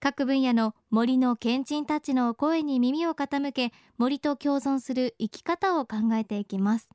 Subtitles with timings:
[0.00, 6.90] 各分野の森の賢人たちの声に耳を傾け森と共存する生き方を考えていきます。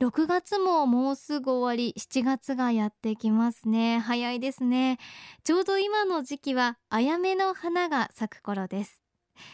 [0.00, 3.98] 6月ももうすぐ終わり7月がやってきますね。
[3.98, 4.98] 早いですね。
[5.42, 9.00] ちょうど今の時期はあやめの花が咲く頃です。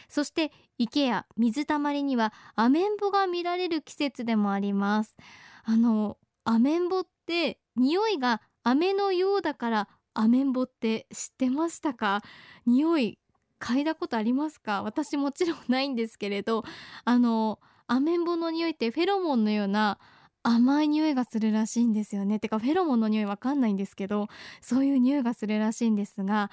[0.07, 5.15] そして池や水たまりにはアメンボが見られる季節でもあります。
[5.63, 12.21] あのアメンボって匂いが飴のようだからアメンボって知ってましたか？
[12.65, 13.19] 匂い
[13.59, 14.81] 嗅いだことありますか？
[14.81, 16.63] 私もちろんないんですけれど
[17.03, 19.99] あのアメンボの匂いってフェロモンのような
[20.41, 22.39] 甘い匂いがするらしいんですよね。
[22.39, 24.27] てかフェロモンの匂いわかんないんですけど
[24.61, 26.49] そういう匂いがするらしいんですが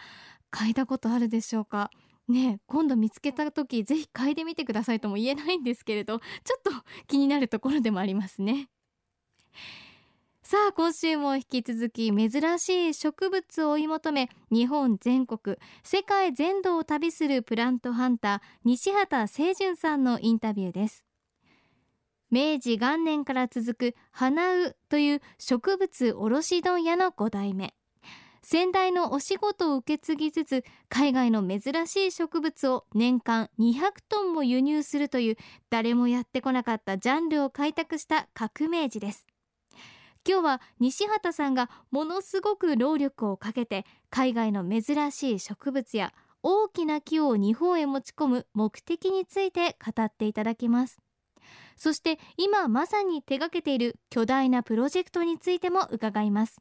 [0.51, 1.91] 嗅いだことあるでしょうか？
[2.29, 6.25] ね今度見つけた時ぜひ嗅いでみてくださいとも言えないんですけれどちょ
[6.59, 6.71] っと
[7.07, 8.69] 気になるところでもありますね。
[10.53, 21.07] さあ今週も引き続き珍しい植物を追い求め日本全国世界全土を旅するプラントハンター西畑清純さんのインタビューです。
[22.31, 27.73] 明治元年から続く花うという植物卸問屋の5代目。
[28.43, 35.37] 先代のお仕事を受け継ぎつつ海外の珍しい植物を年間200トンも輸入するという
[35.71, 39.32] 誰もやってこなかったジャンルを開拓した革命児です。
[40.27, 46.13] 今日は西畑さんがものすごく労力をかけて海外の珍しい植物や
[46.45, 50.99] 大きな木を日本へ持ち込む目的について語っていただきます。
[51.77, 56.61] そして今まさに手掛けている巨大なプロジェクトについても伺います。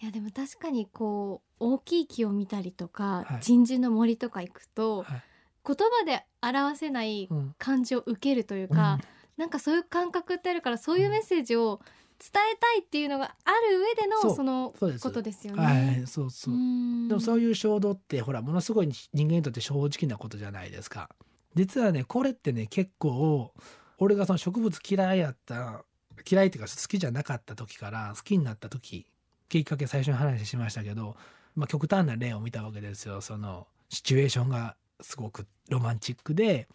[0.00, 3.40] いやでも確かにこう大きい木を見たりとか、はい。
[3.40, 5.22] 鎮守の森とか行くと、はい。
[5.66, 7.54] 言葉で表せないうん。
[7.58, 8.98] 感じを受けるというか、
[9.36, 11.80] なんかそういう感覚ってあるからそういうメッセージを
[12.18, 16.04] 伝えたいっていうのがある上でのそのことですようんはいね。
[16.06, 16.56] そうそうう。
[16.56, 21.10] んでもそういう衝動ってほらものすごい人間にとって正直なことじゃないですか。
[21.54, 23.52] 実はねこれってね結構
[23.98, 25.84] 俺がその植物嫌いやった
[26.30, 29.06] 嫌いっていうか好きじゃなかった時から好きになった時
[29.48, 31.16] きっかけ最初に話しましたけど、
[31.54, 33.20] まあ、極端な例を見たわけですよ。
[33.20, 36.68] そのシチュエーションがすごくロマンチックで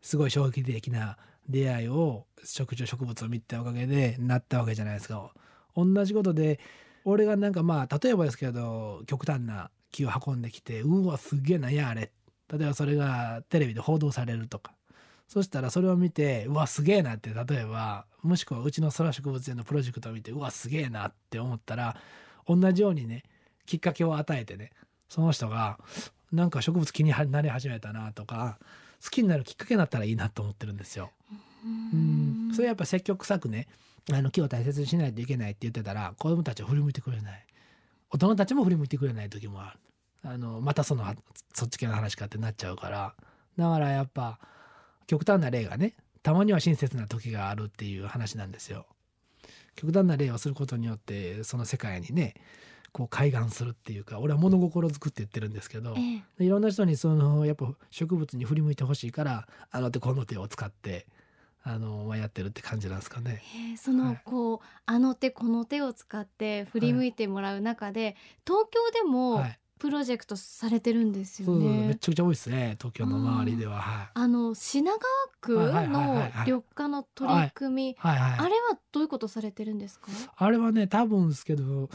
[0.00, 1.16] すごい衝撃的な
[1.48, 5.32] 出会いを食虫植物を見たおかげでなったわけじゃないですか。
[5.76, 6.60] 同じことで
[7.04, 12.10] 俺がなんかまあ例えばですけど極端な木を運んできてうわすげえなやあれ
[12.52, 14.72] 例えばそれがテレビで報道されるとか
[15.28, 21.96] そしたらそれを見てうわすげえなって例えばもしくはうちの空植物園のプロジェクトを見てうわすげえなって思ったら
[22.46, 23.22] 同じようにね
[23.66, 24.70] きっかけを与えてね
[25.08, 25.78] その人が
[26.32, 28.58] なんか植物気になり始めたなとか
[29.04, 31.10] 好きになるきっかけになったらいいなと思ってるんですよ。
[31.64, 32.50] うん。
[32.54, 33.68] それやっぱ積極臭くね
[34.12, 37.46] あの木を大切にしないといけないって言ってたら子供たちは振り向いてくれない。
[38.10, 39.78] 大人たちも振り向いてくれない時もある。
[40.30, 41.04] あのまたその
[41.52, 43.14] そっち系の話かってなっちゃうから。
[43.58, 44.38] だからやっぱ
[45.06, 48.86] 極端な例がねたまには親切な時があるっていう話なんですよ。
[49.76, 52.34] 極端な例をすることによってその世界にね
[52.94, 61.06] こう開眼するっていうか俺は物心づくって言ってるんですけど、ええでいろんな人にそのやっぱ植物に振り向いてほしいからあの手この手を使って
[61.64, 63.42] あの、まあ、やってるって感じなんですかね。
[63.70, 68.14] えーその、はいこうあの手この手を使って振り向いてもらう中で、
[68.46, 71.94] 東京でもはい、プロジェクトされてるんですよそうめね。
[71.96, 73.80] ちゃくちゃ多いですね東京の周りでは。
[73.80, 75.00] はいあの品川
[75.40, 80.06] 区はいはいはいのはいはい緑化の取り組み、はいはい、あれはどういうことされてるんですか？
[80.36, 81.90] あれはね多分ですけど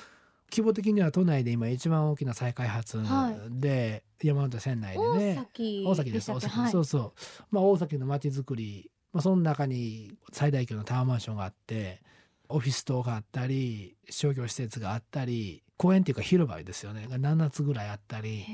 [0.51, 6.71] 規模的には都内で今一番大きな再開発はで、山手線内で大ね崎大崎です大崎、はい。
[6.71, 7.13] そうそう、
[7.51, 12.01] まあ、大崎の街づくり、まあ、その中に最大級のタワーマンションがあって
[12.49, 17.07] オフィス棟があったり商業施設があったり公園っていうか広場ですよね。
[17.09, 18.45] が7つぐらいあったり、へ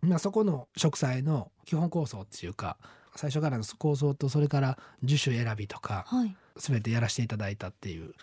[0.00, 2.76] まあ、そこの植栽の基本構想っていうか
[3.14, 6.36] 最初からの構想とそれから樹種選びとかーはい。
[6.56, 8.14] 全てやらせていただいたっていう。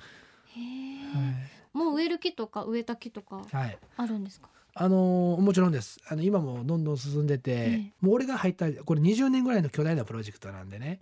[0.56, 4.50] へーもう植える木とか植えた木とかはい、はいあるんですか？
[4.76, 6.00] あのーもちろんです。
[6.08, 7.56] あの今もどんどん進んでて、え
[7.90, 7.94] え。
[8.02, 11.00] もう俺が入ったこれ20年ぐらいの巨大なプロジェクトなんでね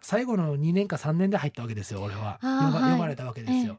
[0.00, 2.38] 最後の2年か3年で入ったわけですよ俺は。
[2.42, 2.72] あーはい。
[2.72, 3.78] 呼ば呼ばれたわけですよ。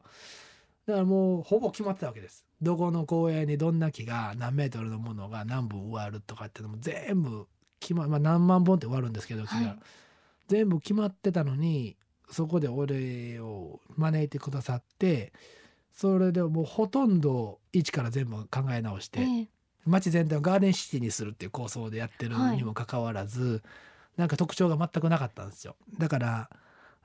[0.86, 2.44] だからもうほぼ決まってたわけです。
[2.62, 7.46] どこの公園にどんな木が何メートルのものが何本植わるとかっていうのも全部
[7.80, 9.78] 決ま、まあ、何万本って植わるんですけど木が、はい。
[10.48, 11.96] 全部決まってたのに
[12.30, 15.32] そこで俺を招いてくださって
[15.94, 19.48] それでもうほとんど一から全部考え直して、ええ
[19.86, 23.62] 街全体をガーデンシティにするっていう構想でやってるはいにもかかわらず、
[24.16, 26.50] なんか特徴が全くなかったんですよだから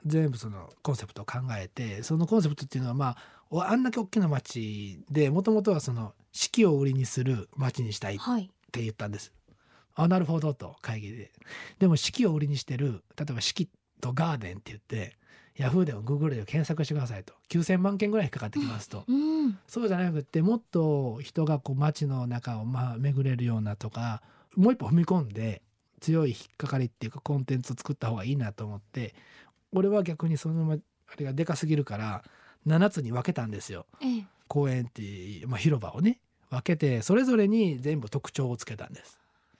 [0.06, 3.16] 全部そのコンセプトを考えてそのコンセプトっていうのはまあ
[3.50, 9.32] おあんだけ大きな街でもともとはその四季を売りにする街にしたいっはいて言ったんです。
[9.96, 11.32] あなるほどと会議で。
[11.80, 13.68] でも四季を売りにしてる例えば四季
[14.00, 15.18] とガーデンって言って
[15.56, 17.34] ヤフーでもグーグルでも検索してくださいと。
[17.48, 19.04] 9,000万件ぐらい引っかかってきますと。
[19.08, 19.58] うん。
[19.66, 24.22] そうじゃなくってもっと人がこう街の中をまあ巡れるようなとか
[24.56, 25.62] もう一歩踏み込んで
[26.00, 29.14] 強い引っかかりっていうかコンテンツを作った方がいいなと思って
[29.72, 32.24] 俺は逆にそのまあれがでかすぎるから
[32.66, 33.86] 7つに分けたんですよ。
[34.00, 34.24] ええ。
[34.48, 36.18] 公園っていう、まあ、広場をね。
[36.50, 39.18] 分けてそれぞれに全部特徴をつけたんです。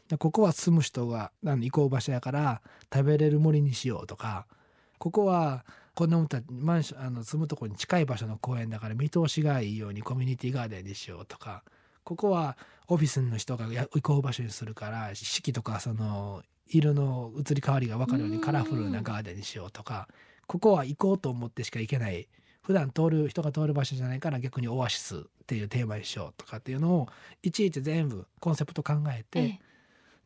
[0.08, 2.60] でここは住む人があの行こう場所やから
[2.92, 4.46] 食べれる森にしようとか
[5.00, 5.64] ここは
[5.94, 11.64] 子供たちマンションあの住むところに近い場所の公園だから見通しがいいようにコミュニティガーデンにしようとか
[12.04, 20.06] ここはオフィスの人がや行こう場所にするから四季とかその色の移り変わりが分かるようにカラフルなガーデンにしようとか
[20.46, 22.28] ここは行こうと思ってしか行けない
[22.62, 27.08] 普段通る人が通る場所じゃないから逆にオアシスっていうテーマにしようとかっていうのを
[27.42, 29.60] いちいち全部コンセプト考えて、ええ。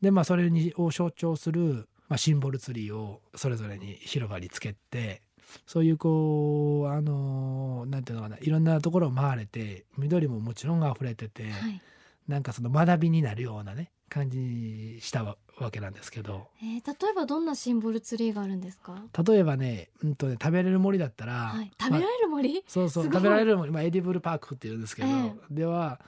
[0.03, 5.21] でまあそれにを象徴する、まあ、シンボルツリーをそれぞれに広場につけて
[5.67, 11.81] そういうこうあのなんていうのかないろんなところを回れて緑ももちろん溢れてて、はい。
[12.29, 16.47] なんかその学びになるようなね感じにしたわわけなんですけど。
[16.63, 18.95] えー例えばどんなシンボルツリーがあるんですか？
[19.27, 21.71] 例えばね,、うんとね食べれる森だったら、はい。
[21.81, 22.63] 食べられる森？
[22.69, 23.17] そうそうすごい。
[23.17, 25.33] 食べられるもの、まあ、エディブルパークっていうんですけど、ええ。
[25.51, 25.99] では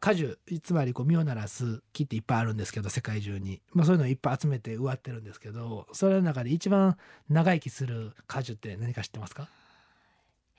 [0.00, 6.96] 果樹つまりこう実をならす木っていっぱいあるんですけど世界中に、まあ、そういうのをいっぱい集めて植わってるんですけどそれの中で一番
[7.28, 9.48] 長生きする果樹って何か知ってますか、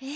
[0.02, 0.08] えー、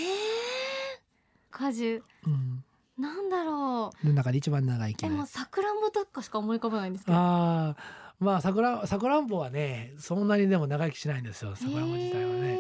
[1.50, 2.04] 果樹。
[2.28, 2.64] うん、
[2.98, 4.08] なんだろう。
[4.08, 7.18] の中で一番長生きなでもさくらんぼとかしか思い浮かばないんですけど。
[7.18, 8.06] あー。
[8.20, 12.60] まあさくらさくらんぼはねそんなにでも長生きしないんですよさくらんぼ自体はね。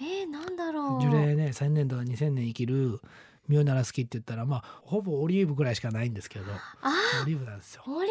[0.00, 1.00] えーえー、なんだろう。
[1.02, 3.00] 樹齢ね1000年とか2000年生きる
[3.50, 6.44] 実をならす木って言ったらまあほぼオリーブぐらいしかないんですけど
[6.82, 6.92] あ
[7.22, 7.82] オリーブなんですよ。
[7.86, 8.08] オリ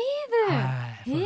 [1.07, 1.25] ーブ、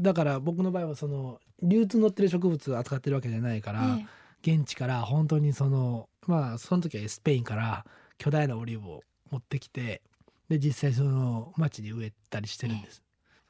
[0.00, 3.98] だから僕の場合はその流通に乗ってる植物を扱ってるわけじゃないから、
[4.42, 7.84] 現地から本当にそのまあその時はスペインから
[8.16, 10.00] 巨大なオリーブを持ってきて
[10.48, 13.02] で実際その町に植えたりしてるんです。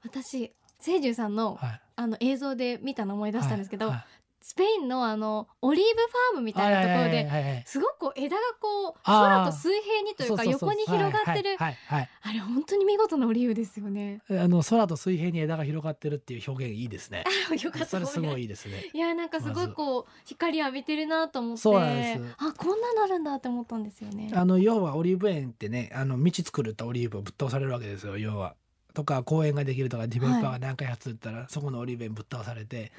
[0.04, 0.52] ー私
[0.82, 4.04] 清純さんのはい、あの映像で見たの思い出したんですけど、はい
[4.42, 7.62] スペインのあのオリーブファームみたいなところはいではいはいはい。
[7.66, 11.56] すごくこう枝がこう空と水平にというか横に広がってる。
[11.58, 12.08] はいはいはい。
[12.22, 14.22] あれ本当に見事なオリーブですよね。
[14.28, 17.24] はいあの空と水平に枝が広がってるっていう表現いいですね。
[17.52, 17.86] あよかった。
[17.86, 18.82] それすごいいいですね。
[18.94, 18.98] い。
[18.98, 21.60] やなんかすごいこう光浴びてるなと思って。
[21.60, 24.30] そうあこんなのあるんだって思ったんですよね。
[24.34, 28.54] あの要はオリーブ園ってねあの道作るとオリーブをぶっ倒されるわけですよ要は。
[28.94, 32.90] とか公園ができるとかディベロッパーが何回発ったら、そこのオリーブ園ぶっ倒されて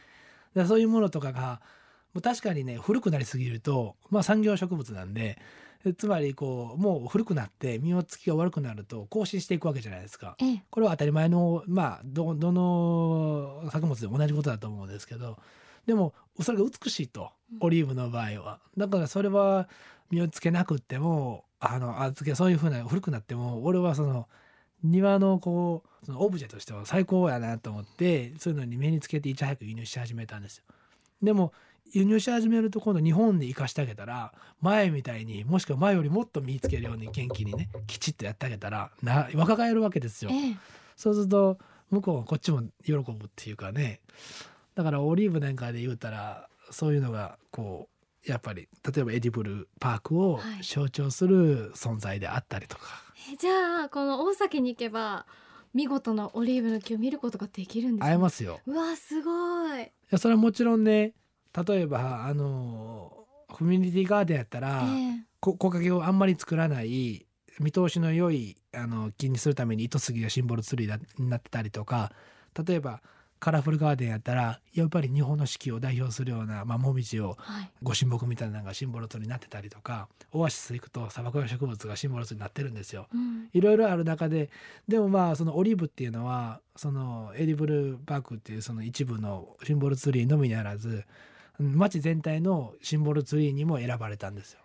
[0.55, 1.61] でそういうものとかが
[2.13, 5.39] もう確かにね古くなりすぎるとまあ産業植物なんで
[5.85, 10.35] えつまりこうもう古くなって実をつきが悪くなると更新していくわけじゃないですか。
[10.39, 10.63] ええ。
[10.69, 15.37] これは当たり前のまあどどの作物でも同じことだと思うんですけど
[15.87, 17.57] でもそれが美しいとうん。
[17.61, 18.59] オリーブの場合は。
[18.77, 19.67] だからそれは
[20.11, 24.27] 実をつけなくってもあのあつけそういうふうな古くなっても俺はその
[24.83, 30.63] 庭のこうそのオブジェとしては最高やなと思ってそういうのに目につけていち早く輸入し始めたんですよ。
[31.21, 31.53] でも
[31.93, 40.31] 輸入し始めると今度日本に生かしてあげたら前みたいにもしくは前よりもっと身につけるように元気にねきちっとやってあげたらな若返るわけですよ。
[40.31, 40.55] ええ
[40.95, 41.57] そうすると
[41.89, 44.01] 向こうはこっちも喜ぶっていうかね
[44.75, 47.90] だからオリーブなんかで言うたらそういうのがこう
[48.25, 52.83] やっぱり例えばエディブルパークをはい象徴する存在であったりとか、
[53.31, 55.25] えじゃあこの大崎に行けば
[55.73, 58.59] 見事なオリーブの木を見ることができるんです会えねますよ。
[58.65, 59.81] うわすごい。
[59.83, 61.13] いやそれはもちろんね
[61.67, 67.25] 例えばあのコミュニティガーデンやったら、ええこ木陰をあんまり作らない
[67.59, 72.11] 見通しの良いあの木にするために糸杉がシンボルツリーだになってたりとか
[72.65, 73.01] 例えば
[73.41, 77.71] カラフルガーデンやったらやっぱり日本の四季を代表するような、まあ、もみじをはい。
[77.81, 83.07] ご神木みたいなのがシンボルツリーになってたりとかオアシス行くと砂漠の植物がシンボルツになってるんですよ。
[83.11, 83.49] うん。
[83.51, 84.51] いろいろある中で
[84.87, 91.03] でもまあそのオリーブっていうのはそのエディブルパークっていうその一部のシンボルツリーのみならず
[91.59, 94.59] うん街全体のシンボルツリーにも選ばれたんですよ。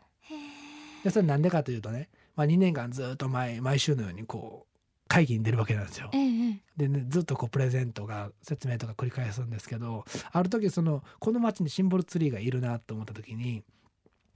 [1.02, 4.75] でそれなんでかというとね、まあ、2年間ずっと毎毎週のようにこう
[5.08, 6.10] 会議に出るわけなんですよ。
[6.12, 13.62] ええでねずっとこうプレゼントが説明とか繰り返すんですけどある時そのこの町にシンボルツリーがいるなと思った時に、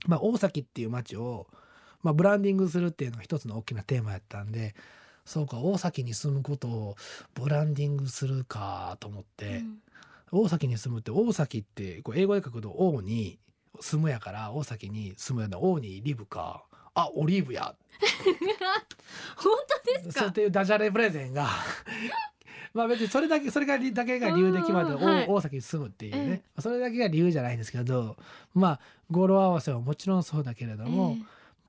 [0.07, 1.47] まあ、大崎っていう町を、
[2.01, 4.73] まあ、ブランディングするっていうのが一つの大きなテーマやったんで
[5.23, 6.95] そうか大崎に住むことを
[7.35, 9.77] ブランディングするかと思って、うん
[10.31, 13.37] 大崎に住むって大崎ってこう英語で書くと「王に
[13.79, 16.63] 住むやから大崎に住むやな王にリブか
[16.93, 17.75] あオリーブや。
[19.37, 19.53] 本
[19.85, 20.31] 当ですか？
[20.33, 21.47] そういうダジャレプレゼンが。
[22.73, 28.15] まあ別にそれだけそれがだけが理由で決まって、大崎に住むっていうね、それだけが理由じゃないんですけど
[28.53, 28.79] まあ
[29.09, 31.17] 語呂合わせはもちろんそうだけれども、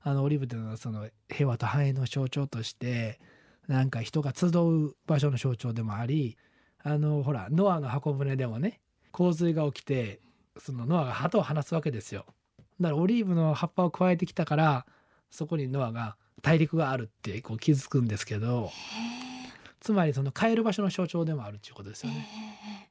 [0.01, 3.19] あのオリーブっていうのはその平和と繁栄の象徴として
[3.67, 6.37] なんか人が集う場所の象徴でもあり
[6.81, 8.79] あのほらノアの箱舟でもね
[9.11, 10.21] 洪水が起きて
[10.57, 12.25] そのノアが鳩を放つわけですよ。
[12.79, 14.85] だからオリーブの葉っぱを加えてきたから
[15.33, 18.71] そこにノアが大陸があるってこう気づくんですけど
[19.79, 22.89] つまりその帰る場所の象徴でもあるっていうことですええよね。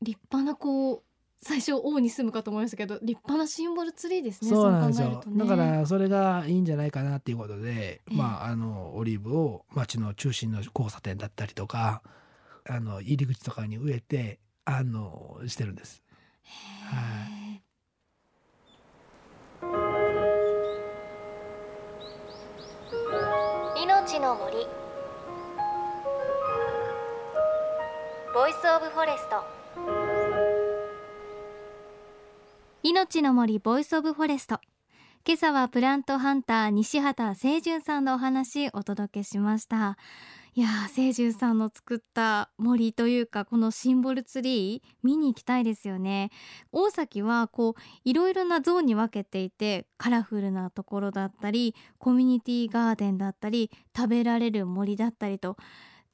[0.00, 1.02] 立派なこう
[1.42, 5.22] 最初王に住むかと思いましたけど立派なシンボルツリーですねそうなんですよ。
[5.26, 5.38] ね。
[5.38, 8.14] だからそれがいいんじゃないかなっていうことで、ええ。
[8.14, 12.02] まああのオリーブを町の中心の交差点だったりとか
[12.64, 16.02] あの入り口とかに植えてあのしてるんです。
[16.44, 16.48] へ
[17.28, 17.31] え
[24.12, 24.66] 命の森。
[28.34, 29.42] Voice of Forest。
[32.82, 34.60] 命の森 Voice of Forest。
[35.26, 39.96] 今朝はプラントハンター西畠清順さんのお話お届けしました。
[40.54, 46.30] いや清純さんの作った森というかこのシンボルツリー見に行きたいですよね。
[46.72, 55.56] 大崎はこういろいろなゾーンに分けていてカラフルなところだったりコミュニティガーデンだったり食べられる森だったりと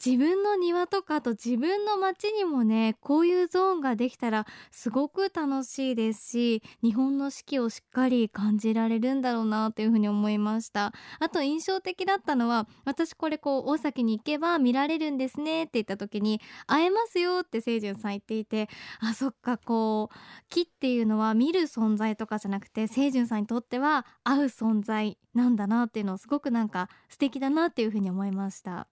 [0.04, 10.92] 自分の庭とかあと自分の街にもねこういうゾーンができたらすごく楽しいですし日本の四季をしっかり感じられるんだろうなというふうに思いました。
[11.18, 18.68] あと印象的だったのは私これこう大崎に行けば見られるんですねって言った時に会えますよって清純さん言っていて
[19.00, 20.16] あそっかこう
[20.48, 28.86] 木っていうのは見る存在とかじゃなくて清純さんにとっては会う存在なんだなっていうのをすごくなんか素敵だなっていうふうに思いました。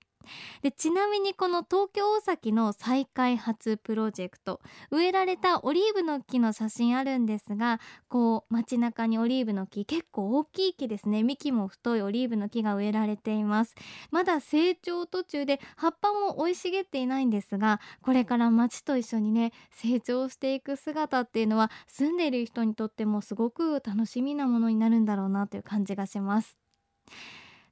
[0.63, 11.23] でちなみにこの東京大崎の再開発プロジェクト植えられたオリーブの木の写真あるんですがこう街中にオリーブの木結構大きい木ですね。
[11.23, 13.75] 幹も太いオリーブの木が植えられています。
[14.11, 26.57] まだ成長途中で葉っぱも生い茂っていないんですがこれから街と一緒にね成長していく姿っていうのは住んでいる人にとってもすごく楽しみなものになるんだろうなという感じがします。